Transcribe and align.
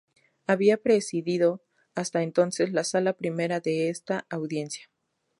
Había 0.47 0.77
presidido 0.77 1.61
hasta 1.93 2.23
entonces 2.23 2.71
la 2.71 2.83
Sala 2.83 3.13
Primera 3.13 3.59
de 3.59 3.89
esta 3.91 4.25
Audiencia. 4.31 4.89